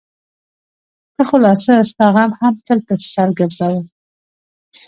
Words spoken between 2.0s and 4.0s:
غم هم تل په سر ګرځوم.